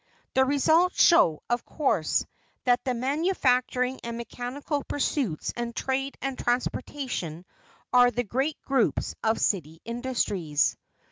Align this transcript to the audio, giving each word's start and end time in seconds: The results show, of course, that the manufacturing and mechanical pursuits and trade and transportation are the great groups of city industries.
The 0.33 0.45
results 0.45 0.99
show, 0.99 1.43
of 1.47 1.63
course, 1.63 2.25
that 2.63 2.83
the 2.83 2.95
manufacturing 2.95 3.99
and 4.03 4.17
mechanical 4.17 4.83
pursuits 4.83 5.53
and 5.55 5.75
trade 5.75 6.17
and 6.23 6.39
transportation 6.39 7.45
are 7.93 8.09
the 8.09 8.23
great 8.23 8.59
groups 8.63 9.13
of 9.23 9.39
city 9.39 9.79
industries. 9.85 10.75